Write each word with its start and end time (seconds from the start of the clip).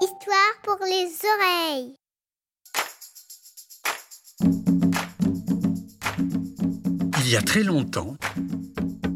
Histoire 0.00 0.54
pour 0.62 0.78
les 0.84 1.10
oreilles. 1.34 1.96
Il 7.18 7.30
y 7.30 7.36
a 7.36 7.42
très 7.42 7.64
longtemps, 7.64 8.16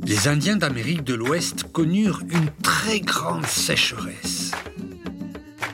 les 0.06 0.26
Indiens 0.26 0.56
d'Amérique 0.56 1.04
de 1.04 1.14
l'Ouest 1.14 1.70
connurent 1.72 2.22
une 2.30 2.50
très 2.64 2.98
grande 2.98 3.46
sécheresse. 3.46 4.50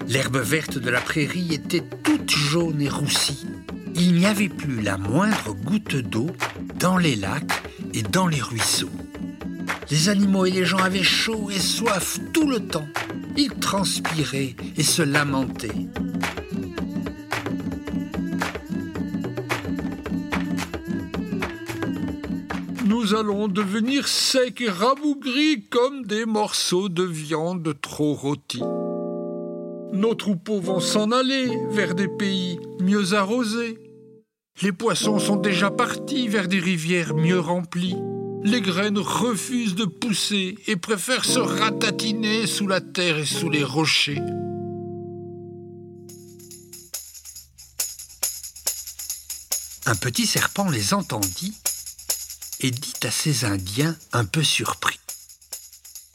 L'herbe 0.08 0.36
verte 0.36 0.76
de 0.76 0.90
la 0.90 1.00
prairie 1.00 1.54
était 1.54 1.84
toute 2.04 2.28
jaune 2.28 2.82
et 2.82 2.90
roussie. 2.90 3.46
Il 3.94 4.12
n'y 4.12 4.26
avait 4.26 4.50
plus 4.50 4.82
la 4.82 4.98
moindre 4.98 5.54
goutte 5.54 5.96
d'eau 5.96 6.28
dans 6.78 6.98
les 6.98 7.16
lacs 7.16 7.62
et 7.94 8.02
dans 8.02 8.26
les 8.26 8.42
ruisseaux. 8.42 8.90
Les 9.88 10.08
animaux 10.08 10.46
et 10.46 10.50
les 10.50 10.64
gens 10.64 10.78
avaient 10.78 11.02
chaud 11.02 11.48
et 11.48 11.60
soif 11.60 12.18
tout 12.32 12.48
le 12.48 12.58
temps. 12.58 12.88
Ils 13.36 13.54
transpiraient 13.54 14.56
et 14.76 14.82
se 14.82 15.02
lamentaient. 15.02 15.68
Nous 22.84 23.14
allons 23.14 23.46
devenir 23.46 24.08
secs 24.08 24.60
et 24.60 24.68
rabougris 24.68 25.66
comme 25.70 26.04
des 26.04 26.24
morceaux 26.24 26.88
de 26.88 27.04
viande 27.04 27.72
trop 27.80 28.14
rôtis. 28.14 28.62
Nos 29.92 30.14
troupeaux 30.16 30.60
vont 30.60 30.80
s'en 30.80 31.12
aller 31.12 31.48
vers 31.70 31.94
des 31.94 32.08
pays 32.08 32.58
mieux 32.80 33.14
arrosés. 33.14 33.78
Les 34.62 34.72
poissons 34.72 35.20
sont 35.20 35.36
déjà 35.36 35.70
partis 35.70 36.26
vers 36.26 36.48
des 36.48 36.58
rivières 36.58 37.14
mieux 37.14 37.38
remplies. 37.38 37.96
Les 38.46 38.60
graines 38.60 38.98
refusent 38.98 39.74
de 39.74 39.86
pousser 39.86 40.56
et 40.68 40.76
préfèrent 40.76 41.24
se 41.24 41.40
ratatiner 41.40 42.46
sous 42.46 42.68
la 42.68 42.80
terre 42.80 43.18
et 43.18 43.26
sous 43.26 43.50
les 43.50 43.64
rochers. 43.64 44.22
Un 49.84 49.96
petit 49.96 50.26
serpent 50.26 50.68
les 50.70 50.94
entendit 50.94 51.54
et 52.60 52.70
dit 52.70 52.94
à 53.02 53.10
ces 53.10 53.44
Indiens 53.44 53.96
un 54.12 54.24
peu 54.24 54.44
surpris. 54.44 55.00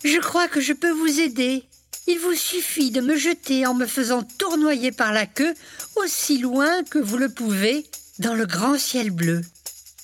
Je 0.05 0.17
crois 0.21 0.47
que 0.47 0.61
je 0.61 0.71
peux 0.71 0.91
vous 0.91 1.19
aider. 1.19 1.65
Il 2.07 2.17
vous 2.19 2.35
suffit 2.35 2.91
de 2.91 3.01
me 3.01 3.17
jeter 3.17 3.65
en 3.65 3.73
me 3.73 3.85
faisant 3.85 4.23
tournoyer 4.23 4.93
par 4.93 5.11
la 5.11 5.25
queue 5.25 5.53
aussi 5.97 6.37
loin 6.37 6.81
que 6.85 6.97
vous 6.97 7.17
le 7.17 7.27
pouvez 7.27 7.85
dans 8.19 8.35
le 8.35 8.45
grand 8.45 8.79
ciel 8.79 9.11
bleu. 9.11 9.41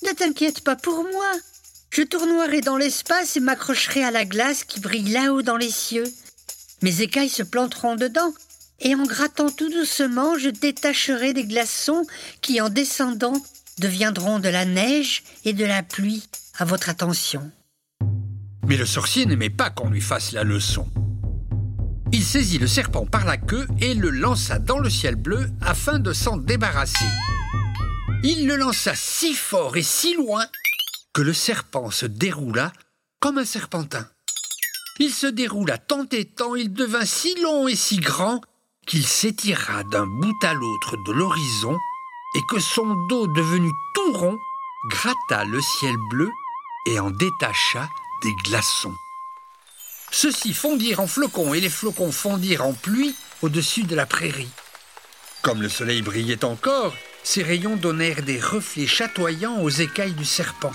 Ne 0.06 0.12
t'inquiète 0.12 0.60
pas 0.60 0.76
pour 0.76 1.04
moi. 1.04 1.32
Je 1.98 2.04
tournoierai 2.04 2.60
dans 2.60 2.76
l'espace 2.76 3.36
et 3.36 3.40
m'accrocherai 3.40 4.04
à 4.04 4.12
la 4.12 4.24
glace 4.24 4.62
qui 4.62 4.78
brille 4.78 5.10
là-haut 5.10 5.42
dans 5.42 5.56
les 5.56 5.68
cieux. 5.68 6.04
Mes 6.80 7.02
écailles 7.02 7.28
se 7.28 7.42
planteront 7.42 7.96
dedans, 7.96 8.32
et 8.78 8.94
en 8.94 9.02
grattant 9.02 9.50
tout 9.50 9.68
doucement, 9.68 10.38
je 10.38 10.48
détacherai 10.48 11.32
des 11.32 11.44
glaçons 11.44 12.06
qui, 12.40 12.60
en 12.60 12.68
descendant, 12.68 13.32
deviendront 13.80 14.38
de 14.38 14.48
la 14.48 14.64
neige 14.64 15.24
et 15.44 15.54
de 15.54 15.64
la 15.64 15.82
pluie 15.82 16.22
à 16.56 16.64
votre 16.64 16.88
attention. 16.88 17.50
Mais 18.68 18.76
le 18.76 18.86
sorcier 18.86 19.26
n'aimait 19.26 19.50
pas 19.50 19.70
qu'on 19.70 19.90
lui 19.90 20.00
fasse 20.00 20.30
la 20.30 20.44
leçon. 20.44 20.86
Il 22.12 22.22
saisit 22.22 22.58
le 22.58 22.68
serpent 22.68 23.06
par 23.06 23.24
la 23.24 23.38
queue 23.38 23.66
et 23.80 23.94
le 23.94 24.10
lança 24.10 24.60
dans 24.60 24.78
le 24.78 24.88
ciel 24.88 25.16
bleu 25.16 25.50
afin 25.60 25.98
de 25.98 26.12
s'en 26.12 26.36
débarrasser. 26.36 27.06
Il 28.22 28.46
le 28.46 28.54
lança 28.54 28.92
si 28.94 29.34
fort 29.34 29.76
et 29.76 29.82
si 29.82 30.14
loin 30.14 30.46
le 31.22 31.32
serpent 31.32 31.90
se 31.90 32.06
déroula 32.06 32.72
comme 33.20 33.38
un 33.38 33.44
serpentin. 33.44 34.08
Il 35.00 35.12
se 35.12 35.26
déroula 35.26 35.78
tant 35.78 36.06
et 36.10 36.24
tant, 36.24 36.54
il 36.54 36.72
devint 36.72 37.04
si 37.04 37.34
long 37.40 37.68
et 37.68 37.76
si 37.76 37.98
grand 37.98 38.40
qu'il 38.86 39.06
s'étira 39.06 39.84
d'un 39.84 40.06
bout 40.06 40.36
à 40.42 40.54
l'autre 40.54 40.96
de 41.06 41.12
l'horizon 41.12 41.76
et 42.34 42.40
que 42.48 42.58
son 42.58 42.94
dos 43.08 43.26
devenu 43.28 43.70
tout 43.94 44.12
rond 44.12 44.38
gratta 44.90 45.44
le 45.44 45.60
ciel 45.60 45.96
bleu 46.10 46.30
et 46.86 46.98
en 47.00 47.10
détacha 47.10 47.88
des 48.22 48.34
glaçons. 48.44 48.94
Ceux-ci 50.10 50.54
fondirent 50.54 51.00
en 51.00 51.06
flocons 51.06 51.54
et 51.54 51.60
les 51.60 51.68
flocons 51.68 52.12
fondirent 52.12 52.64
en 52.64 52.72
pluie 52.72 53.14
au-dessus 53.42 53.84
de 53.84 53.94
la 53.94 54.06
prairie. 54.06 54.48
Comme 55.42 55.62
le 55.62 55.68
soleil 55.68 56.02
brillait 56.02 56.44
encore, 56.44 56.94
ses 57.22 57.42
rayons 57.42 57.76
donnèrent 57.76 58.22
des 58.22 58.40
reflets 58.40 58.86
chatoyants 58.86 59.60
aux 59.60 59.68
écailles 59.68 60.14
du 60.14 60.24
serpent. 60.24 60.72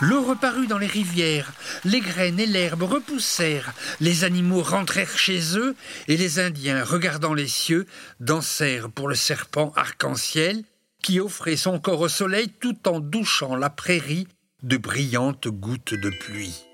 L'eau 0.00 0.22
reparut 0.22 0.66
dans 0.66 0.78
les 0.78 0.88
rivières, 0.88 1.52
les 1.84 2.00
graines 2.00 2.40
et 2.40 2.46
l'herbe 2.46 2.82
repoussèrent, 2.82 3.72
les 4.00 4.24
animaux 4.24 4.62
rentrèrent 4.62 5.16
chez 5.16 5.56
eux, 5.56 5.76
et 6.08 6.16
les 6.16 6.40
Indiens, 6.40 6.82
regardant 6.84 7.32
les 7.32 7.46
cieux, 7.46 7.86
dansèrent 8.18 8.90
pour 8.90 9.08
le 9.08 9.14
serpent 9.14 9.72
arc-en-ciel, 9.76 10.64
qui 11.02 11.20
offrait 11.20 11.56
son 11.56 11.78
corps 11.78 12.00
au 12.00 12.08
soleil 12.08 12.48
tout 12.60 12.88
en 12.88 12.98
douchant 12.98 13.54
la 13.54 13.70
prairie 13.70 14.26
de 14.62 14.76
brillantes 14.76 15.48
gouttes 15.48 15.94
de 15.94 16.10
pluie. 16.10 16.64